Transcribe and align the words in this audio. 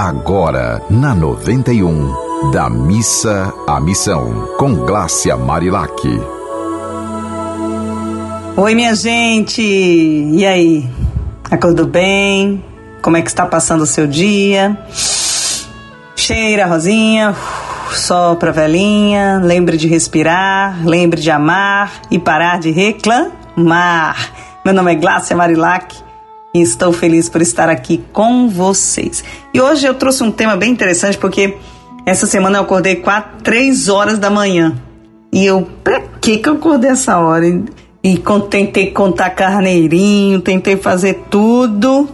Agora, 0.00 0.80
na 0.88 1.12
91, 1.12 2.52
da 2.52 2.70
missa 2.70 3.52
à 3.66 3.80
missão, 3.80 4.48
com 4.56 4.72
Glácia 4.86 5.36
Marilac. 5.36 5.90
Oi, 8.56 8.74
minha 8.76 8.94
gente! 8.94 9.60
E 9.60 10.46
aí? 10.46 10.88
Acordou 11.50 11.84
bem? 11.84 12.62
Como 13.02 13.16
é 13.16 13.22
que 13.22 13.28
está 13.28 13.44
passando 13.44 13.80
o 13.80 13.86
seu 13.86 14.06
dia? 14.06 14.78
Cheira, 16.14 16.66
Rosinha, 16.66 17.34
sopra 17.90 18.52
velhinha, 18.52 19.40
lembre 19.42 19.76
de 19.76 19.88
respirar, 19.88 20.78
lembre 20.86 21.20
de 21.20 21.32
amar 21.32 22.02
e 22.08 22.20
parar 22.20 22.60
de 22.60 22.70
reclamar. 22.70 24.30
Meu 24.64 24.72
nome 24.72 24.92
é 24.92 24.94
Glácia 24.94 25.36
Marilac 25.36 26.07
e 26.54 26.60
estou 26.62 26.92
feliz 26.92 27.28
por 27.28 27.42
estar 27.42 27.68
aqui 27.68 28.02
com 28.12 28.48
vocês. 28.48 29.22
E 29.52 29.60
hoje 29.60 29.86
eu 29.86 29.94
trouxe 29.94 30.22
um 30.22 30.30
tema 30.30 30.56
bem 30.56 30.70
interessante 30.70 31.18
porque 31.18 31.56
essa 32.06 32.26
semana 32.26 32.58
eu 32.58 32.62
acordei 32.62 32.96
4, 32.96 33.42
3 33.42 33.88
horas 33.88 34.18
da 34.18 34.30
manhã. 34.30 34.74
E 35.32 35.44
eu, 35.44 35.68
pra 35.84 36.00
que 36.20 36.38
que 36.38 36.48
eu 36.48 36.54
acordei 36.54 36.90
essa 36.90 37.18
hora? 37.18 37.46
E, 37.46 37.64
e 38.02 38.22
tentei 38.48 38.90
contar 38.90 39.30
carneirinho, 39.30 40.40
tentei 40.40 40.76
fazer 40.76 41.24
tudo 41.30 42.08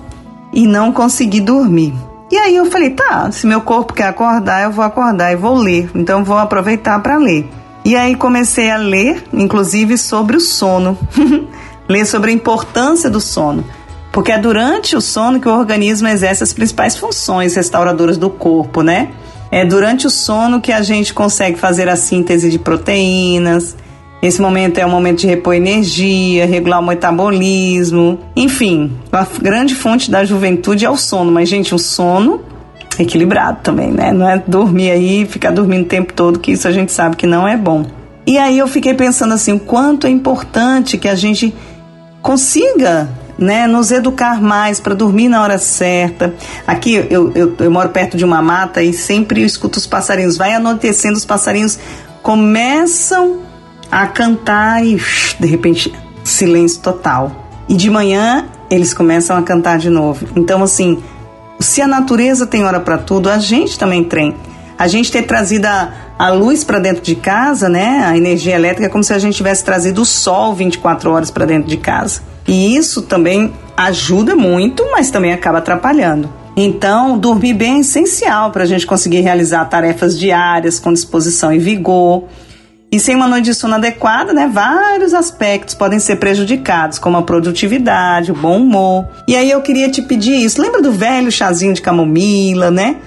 e 0.52 0.66
não 0.66 0.92
consegui 0.92 1.40
dormir. 1.40 1.92
E 2.30 2.36
aí 2.36 2.56
eu 2.56 2.66
falei, 2.66 2.90
tá, 2.90 3.30
se 3.30 3.46
meu 3.46 3.60
corpo 3.60 3.92
quer 3.92 4.08
acordar, 4.08 4.64
eu 4.64 4.72
vou 4.72 4.84
acordar 4.84 5.32
e 5.32 5.36
vou 5.36 5.54
ler. 5.54 5.88
Então 5.94 6.24
vou 6.24 6.36
aproveitar 6.36 6.98
para 7.00 7.16
ler. 7.16 7.48
E 7.84 7.94
aí 7.94 8.16
comecei 8.16 8.70
a 8.70 8.76
ler, 8.76 9.22
inclusive 9.32 9.96
sobre 9.96 10.36
o 10.36 10.40
sono. 10.40 10.98
ler 11.88 12.06
sobre 12.06 12.30
a 12.30 12.34
importância 12.34 13.08
do 13.08 13.20
sono. 13.20 13.64
Porque 14.14 14.30
é 14.30 14.38
durante 14.38 14.94
o 14.94 15.00
sono 15.00 15.40
que 15.40 15.48
o 15.48 15.58
organismo 15.58 16.06
exerce 16.06 16.44
as 16.44 16.52
principais 16.52 16.96
funções 16.96 17.56
restauradoras 17.56 18.16
do 18.16 18.30
corpo, 18.30 18.80
né? 18.80 19.08
É 19.50 19.64
durante 19.64 20.06
o 20.06 20.10
sono 20.10 20.60
que 20.60 20.70
a 20.70 20.82
gente 20.82 21.12
consegue 21.12 21.58
fazer 21.58 21.88
a 21.88 21.96
síntese 21.96 22.48
de 22.48 22.56
proteínas, 22.56 23.76
esse 24.22 24.40
momento 24.40 24.78
é 24.78 24.86
um 24.86 24.90
momento 24.90 25.18
de 25.18 25.26
repor 25.26 25.52
energia, 25.52 26.46
regular 26.46 26.78
o 26.78 26.86
metabolismo, 26.86 28.20
enfim, 28.36 28.92
a 29.12 29.26
grande 29.42 29.74
fonte 29.74 30.10
da 30.10 30.24
juventude 30.24 30.84
é 30.84 30.90
o 30.90 30.96
sono. 30.96 31.32
Mas, 31.32 31.48
gente, 31.48 31.74
o 31.74 31.78
sono 31.78 32.40
equilibrado 32.96 33.58
também, 33.64 33.90
né? 33.90 34.12
Não 34.12 34.28
é 34.28 34.42
dormir 34.46 34.92
aí, 34.92 35.26
ficar 35.26 35.50
dormindo 35.50 35.86
o 35.86 35.88
tempo 35.88 36.12
todo, 36.12 36.38
que 36.38 36.52
isso 36.52 36.68
a 36.68 36.72
gente 36.72 36.92
sabe 36.92 37.16
que 37.16 37.26
não 37.26 37.46
é 37.46 37.56
bom. 37.56 37.84
E 38.24 38.38
aí 38.38 38.58
eu 38.58 38.68
fiquei 38.68 38.94
pensando 38.94 39.34
assim, 39.34 39.54
o 39.54 39.60
quanto 39.60 40.06
é 40.06 40.10
importante 40.10 40.96
que 40.96 41.08
a 41.08 41.16
gente 41.16 41.52
consiga 42.22 43.10
né, 43.38 43.66
nos 43.66 43.90
educar 43.90 44.40
mais 44.40 44.80
para 44.80 44.94
dormir 44.94 45.28
na 45.28 45.42
hora 45.42 45.58
certa. 45.58 46.34
Aqui 46.66 46.94
eu, 46.94 47.32
eu, 47.34 47.54
eu, 47.58 47.70
moro 47.70 47.88
perto 47.88 48.16
de 48.16 48.24
uma 48.24 48.40
mata 48.40 48.82
e 48.82 48.92
sempre 48.92 49.42
eu 49.42 49.46
escuto 49.46 49.78
os 49.78 49.86
passarinhos. 49.86 50.36
Vai 50.36 50.52
anoitecendo, 50.54 51.16
os 51.16 51.24
passarinhos 51.24 51.78
começam 52.22 53.40
a 53.90 54.06
cantar 54.06 54.84
e 54.84 55.00
de 55.38 55.46
repente 55.46 55.92
silêncio 56.22 56.80
total. 56.80 57.48
E 57.68 57.74
de 57.74 57.90
manhã 57.90 58.46
eles 58.70 58.94
começam 58.94 59.36
a 59.36 59.42
cantar 59.42 59.78
de 59.78 59.90
novo. 59.90 60.26
Então 60.36 60.62
assim, 60.62 61.02
se 61.58 61.80
a 61.80 61.86
natureza 61.86 62.46
tem 62.46 62.64
hora 62.64 62.80
para 62.80 62.98
tudo, 62.98 63.28
a 63.28 63.38
gente 63.38 63.78
também 63.78 64.04
tem. 64.04 64.34
A 64.78 64.86
gente 64.88 65.10
ter 65.10 65.22
trazido 65.22 65.66
a, 65.66 65.92
a 66.18 66.30
luz 66.30 66.64
para 66.64 66.78
dentro 66.78 67.02
de 67.02 67.14
casa, 67.14 67.68
né? 67.68 68.04
A 68.04 68.16
energia 68.16 68.54
elétrica 68.54 68.86
é 68.86 68.88
como 68.88 69.04
se 69.04 69.12
a 69.12 69.18
gente 69.18 69.36
tivesse 69.36 69.64
trazido 69.64 70.02
o 70.02 70.04
sol 70.04 70.54
24 70.54 71.10
horas 71.10 71.30
para 71.30 71.46
dentro 71.46 71.68
de 71.68 71.76
casa. 71.76 72.22
E 72.46 72.76
isso 72.76 73.02
também 73.02 73.52
ajuda 73.76 74.36
muito, 74.36 74.84
mas 74.90 75.10
também 75.10 75.32
acaba 75.32 75.58
atrapalhando. 75.58 76.30
Então, 76.56 77.18
dormir 77.18 77.54
bem 77.54 77.78
é 77.78 77.80
essencial 77.80 78.52
para 78.52 78.62
a 78.62 78.66
gente 78.66 78.86
conseguir 78.86 79.20
realizar 79.20 79.64
tarefas 79.64 80.18
diárias 80.18 80.78
com 80.78 80.92
disposição 80.92 81.52
e 81.52 81.58
vigor. 81.58 82.24
E 82.92 83.00
sem 83.00 83.16
uma 83.16 83.26
noite 83.26 83.46
de 83.46 83.54
sono 83.54 83.74
adequada, 83.74 84.32
né, 84.32 84.48
vários 84.52 85.14
aspectos 85.14 85.74
podem 85.74 85.98
ser 85.98 86.16
prejudicados, 86.16 86.96
como 86.96 87.16
a 87.16 87.22
produtividade, 87.22 88.30
o 88.30 88.36
bom 88.36 88.58
humor. 88.58 89.08
E 89.26 89.34
aí 89.34 89.50
eu 89.50 89.60
queria 89.62 89.90
te 89.90 90.00
pedir 90.00 90.36
isso. 90.36 90.62
Lembra 90.62 90.80
do 90.80 90.92
velho 90.92 91.32
chazinho 91.32 91.74
de 91.74 91.82
camomila, 91.82 92.70
né? 92.70 92.98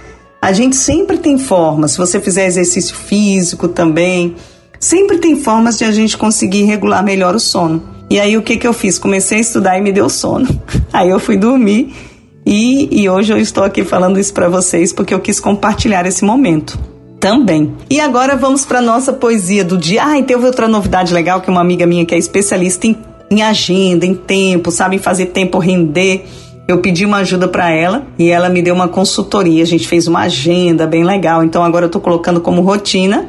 A 0.42 0.54
gente 0.54 0.76
sempre 0.76 1.18
tem 1.18 1.38
formas, 1.38 1.92
se 1.92 1.98
você 1.98 2.20
fizer 2.20 2.46
exercício 2.46 2.96
físico 2.96 3.68
também, 3.68 4.36
sempre 4.80 5.18
tem 5.18 5.36
formas 5.36 5.78
de 5.78 5.84
a 5.84 5.92
gente 5.92 6.18
conseguir 6.18 6.64
regular 6.64 7.04
melhor 7.04 7.36
o 7.36 7.40
sono. 7.40 7.84
E 8.10 8.20
aí 8.20 8.38
o 8.38 8.42
que, 8.42 8.56
que 8.56 8.68
eu 8.68 8.74
fiz? 8.74 8.98
Comecei 8.98 9.40
a 9.40 9.42
estudar 9.42 9.78
e 9.78 9.82
me 9.82 9.92
deu 9.92 10.10
sono. 10.10 10.48
Aí 10.94 11.10
eu 11.10 11.20
fui 11.20 11.36
dormir 11.36 11.94
e, 12.46 12.88
e 13.02 13.10
hoje 13.10 13.34
eu 13.34 13.38
estou 13.38 13.66
aqui 13.66 13.84
falando 13.84 14.18
isso 14.18 14.34
para 14.34 14.48
vocês 14.48 14.94
porque 14.94 15.14
eu 15.14 15.20
quis 15.20 15.42
compartilhar 15.42 16.06
esse 16.06 16.24
momento 16.24 16.80
também. 17.20 17.74
E 17.90 18.00
agora 18.00 18.38
vamos 18.38 18.64
para 18.66 18.82
nossa 18.82 19.12
poesia 19.12 19.66
do 19.66 19.78
dia. 19.78 20.06
Ah, 20.06 20.18
e 20.18 20.24
teve 20.24 20.46
outra 20.46 20.70
novidade 20.70 21.14
legal 21.14 21.42
que 21.42 21.50
uma 21.50 21.60
amiga 21.60 21.86
minha 21.86 22.06
que 22.06 22.16
é 22.16 22.18
especialista 22.18 22.88
em, 22.88 22.96
em 23.30 23.42
agenda, 23.42 24.06
em 24.06 24.16
tempo, 24.16 24.72
sabe 24.72 24.98
fazer 24.98 25.28
tempo 25.28 25.60
render. 25.60 26.26
Eu 26.68 26.80
pedi 26.80 27.06
uma 27.06 27.18
ajuda 27.18 27.48
para 27.48 27.70
ela 27.70 28.06
e 28.20 28.30
ela 28.30 28.50
me 28.50 28.62
deu 28.62 28.76
uma 28.76 28.90
consultoria. 28.90 29.64
A 29.64 29.66
gente 29.66 29.88
fez 29.88 30.06
uma 30.06 30.22
agenda 30.22 30.86
bem 30.86 31.04
legal. 31.04 31.42
Então 31.44 31.64
agora 31.64 31.86
eu 31.86 31.90
tô 31.90 32.02
colocando 32.02 32.42
como 32.42 32.62
rotina 32.62 33.28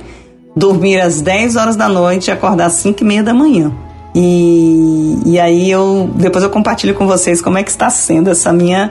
dormir 0.56 1.00
às 1.00 1.21
10 1.21 1.54
horas 1.54 1.76
da 1.76 1.88
noite 1.88 2.28
e 2.28 2.31
acordar 2.32 2.66
às 2.66 2.72
5 2.75 3.00
e 3.00 3.06
meia 3.06 3.22
da 3.22 3.32
manhã. 3.32 3.72
E, 4.12 5.16
e 5.25 5.38
aí 5.38 5.71
eu 5.71 6.10
depois 6.16 6.43
eu 6.43 6.50
compartilho 6.50 6.94
com 6.94 7.06
vocês 7.06 7.41
como 7.41 7.56
é 7.56 7.62
que 7.62 7.71
está 7.71 7.88
sendo 7.91 8.28
essa 8.28 8.53
minha 8.53 8.91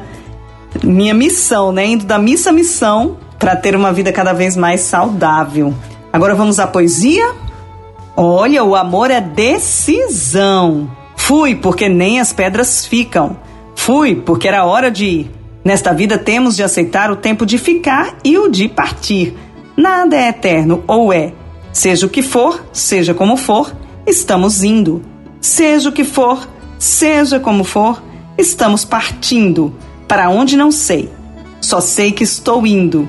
minha 0.81 1.13
missão, 1.13 1.73
né? 1.73 1.85
Indo 1.85 2.05
da 2.05 2.17
missa 2.17 2.51
à 2.51 2.53
missão 2.53 3.17
para 3.37 3.53
ter 3.53 3.75
uma 3.75 3.91
vida 3.91 4.13
cada 4.13 4.31
vez 4.31 4.55
mais 4.55 4.79
saudável. 4.81 5.73
Agora 6.13 6.33
vamos 6.33 6.57
à 6.57 6.65
poesia? 6.65 7.31
Olha, 8.15 8.63
o 8.63 8.75
amor 8.75 9.11
é 9.11 9.19
decisão. 9.19 10.89
Fui 11.17 11.53
porque 11.53 11.89
nem 11.89 12.21
as 12.21 12.31
pedras 12.31 12.85
ficam. 12.85 13.35
Fui 13.87 14.15
porque 14.15 14.49
era 14.49 14.65
hora 14.65 14.91
de 14.91 15.05
ir. 15.05 15.31
Nesta 15.63 15.93
vida 15.93 16.17
temos 16.17 16.57
de 16.57 16.61
aceitar 16.61 17.09
o 17.09 17.15
tempo 17.15 17.45
de 17.45 17.57
ficar 17.57 18.17
e 18.21 18.37
o 18.37 18.49
de 18.49 18.67
partir. 18.67 19.33
Nada 19.77 20.13
é 20.13 20.27
eterno 20.27 20.83
ou 20.85 21.13
é. 21.13 21.31
Seja 21.71 22.05
o 22.05 22.09
que 22.09 22.21
for, 22.21 22.65
seja 22.73 23.13
como 23.13 23.37
for, 23.37 23.73
estamos 24.05 24.61
indo. 24.61 25.01
Seja 25.39 25.87
o 25.87 25.93
que 25.93 26.03
for, 26.03 26.49
seja 26.77 27.39
como 27.39 27.63
for, 27.63 28.03
estamos 28.37 28.83
partindo. 28.83 29.73
Para 30.05 30.29
onde 30.29 30.57
não 30.57 30.69
sei. 30.69 31.09
Só 31.61 31.79
sei 31.79 32.11
que 32.11 32.25
estou 32.25 32.67
indo. 32.67 33.07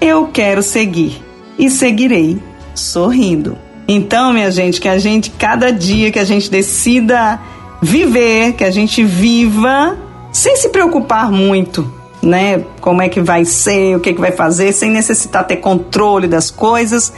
Eu 0.00 0.28
quero 0.28 0.62
seguir 0.62 1.20
e 1.58 1.68
seguirei 1.68 2.38
sorrindo. 2.72 3.58
Então, 3.88 4.32
minha 4.32 4.52
gente, 4.52 4.80
que 4.80 4.88
a 4.88 4.96
gente, 4.96 5.28
cada 5.30 5.72
dia 5.72 6.12
que 6.12 6.20
a 6.20 6.24
gente 6.24 6.48
decida 6.48 7.40
viver, 7.82 8.52
que 8.52 8.62
a 8.62 8.70
gente 8.70 9.02
viva 9.02 9.98
sem 10.32 10.56
se 10.56 10.68
preocupar 10.68 11.30
muito, 11.30 11.90
né? 12.22 12.64
Como 12.80 13.02
é 13.02 13.08
que 13.08 13.20
vai 13.20 13.44
ser, 13.44 13.96
o 13.96 14.00
que, 14.00 14.10
é 14.10 14.12
que 14.12 14.20
vai 14.20 14.32
fazer, 14.32 14.72
sem 14.72 14.90
necessitar 14.90 15.46
ter 15.46 15.56
controle 15.56 16.28
das 16.28 16.50
coisas, 16.50 17.12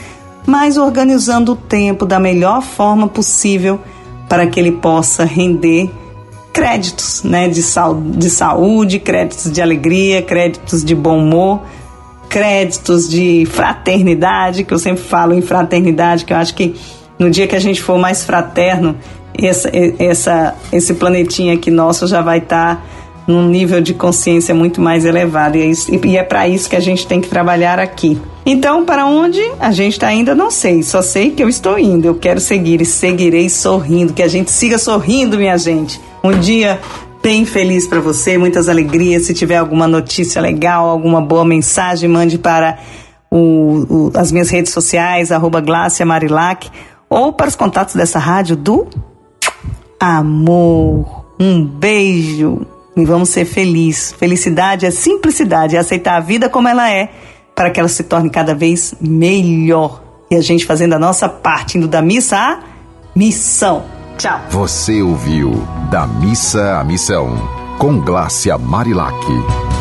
mas 0.46 0.76
organizando 0.76 1.52
o 1.52 1.56
tempo 1.56 2.04
da 2.04 2.18
melhor 2.18 2.62
forma 2.62 3.08
possível 3.08 3.80
para 4.28 4.46
que 4.46 4.58
ele 4.58 4.72
possa 4.72 5.24
render 5.24 5.90
créditos, 6.52 7.22
né? 7.22 7.48
De, 7.48 7.62
sal, 7.62 8.00
de 8.00 8.30
saúde, 8.30 8.98
créditos 8.98 9.50
de 9.50 9.60
alegria, 9.60 10.22
créditos 10.22 10.84
de 10.84 10.94
bom 10.94 11.18
humor 11.18 11.60
créditos 12.32 13.10
de 13.10 13.44
fraternidade, 13.44 14.64
que 14.64 14.72
eu 14.72 14.78
sempre 14.78 15.02
falo 15.02 15.34
em 15.34 15.42
fraternidade, 15.42 16.24
que 16.24 16.32
eu 16.32 16.36
acho 16.38 16.54
que 16.54 16.74
no 17.18 17.28
dia 17.30 17.46
que 17.46 17.54
a 17.54 17.60
gente 17.60 17.82
for 17.82 17.98
mais 17.98 18.24
fraterno, 18.24 18.96
essa, 19.38 19.70
essa, 19.98 20.54
esse 20.72 20.94
planetinha 20.94 21.52
aqui 21.52 21.70
nosso 21.70 22.06
já 22.06 22.22
vai 22.22 22.38
estar 22.38 22.76
tá 22.76 22.82
num 23.26 23.46
nível 23.48 23.80
de 23.80 23.94
consciência 23.94 24.54
muito 24.54 24.80
mais 24.80 25.04
elevado. 25.04 25.56
E 25.56 25.70
é, 25.70 26.16
é 26.16 26.22
para 26.22 26.48
isso 26.48 26.68
que 26.68 26.76
a 26.76 26.80
gente 26.80 27.06
tem 27.06 27.20
que 27.20 27.28
trabalhar 27.28 27.78
aqui. 27.78 28.20
Então, 28.44 28.84
para 28.84 29.06
onde 29.06 29.40
a 29.60 29.70
gente 29.70 29.92
está 29.92 30.08
ainda, 30.08 30.34
não 30.34 30.50
sei. 30.50 30.82
Só 30.82 31.00
sei 31.00 31.30
que 31.30 31.42
eu 31.42 31.48
estou 31.48 31.78
indo. 31.78 32.06
Eu 32.06 32.14
quero 32.16 32.40
seguir 32.40 32.80
e 32.80 32.84
seguirei 32.84 33.48
sorrindo. 33.48 34.12
Que 34.12 34.22
a 34.22 34.28
gente 34.28 34.50
siga 34.50 34.78
sorrindo, 34.78 35.36
minha 35.36 35.56
gente. 35.56 36.00
Um 36.24 36.32
dia 36.38 36.80
bem 37.22 37.44
feliz 37.44 37.86
para 37.86 38.00
você, 38.00 38.36
muitas 38.36 38.68
alegrias. 38.68 39.26
Se 39.26 39.34
tiver 39.34 39.56
alguma 39.56 39.86
notícia 39.86 40.42
legal, 40.42 40.88
alguma 40.88 41.20
boa 41.20 41.44
mensagem, 41.44 42.08
mande 42.08 42.36
para 42.36 42.78
o, 43.30 44.08
o, 44.08 44.12
as 44.14 44.32
minhas 44.32 44.50
redes 44.50 44.72
sociais, 44.72 45.30
arroba 45.30 45.60
Glácia 45.60 46.04
Marilac, 46.04 46.68
ou 47.08 47.32
para 47.32 47.48
os 47.48 47.54
contatos 47.54 47.94
dessa 47.94 48.18
rádio 48.18 48.56
do 48.56 48.88
amor. 50.00 51.22
Um 51.38 51.64
beijo 51.64 52.66
e 52.96 53.04
vamos 53.04 53.30
ser 53.30 53.44
felizes. 53.44 54.12
Felicidade 54.12 54.86
é 54.86 54.90
simplicidade, 54.90 55.76
é 55.76 55.78
aceitar 55.78 56.16
a 56.16 56.20
vida 56.20 56.48
como 56.48 56.68
ela 56.68 56.90
é, 56.90 57.10
para 57.54 57.70
que 57.70 57.80
ela 57.80 57.88
se 57.88 58.02
torne 58.02 58.30
cada 58.30 58.54
vez 58.54 58.94
melhor. 59.00 60.02
E 60.30 60.36
a 60.36 60.40
gente 60.40 60.64
fazendo 60.64 60.94
a 60.94 60.98
nossa 60.98 61.28
parte, 61.28 61.76
indo 61.76 61.88
da 61.88 62.00
missa 62.00 62.36
à 62.36 62.60
missão. 63.14 63.84
Tchau. 64.16 64.40
Você 64.50 65.02
ouviu 65.02 65.66
Da 65.90 66.06
Missa 66.06 66.78
à 66.78 66.84
Missão, 66.84 67.36
com 67.78 67.98
Glácia 67.98 68.56
Marilac. 68.58 69.71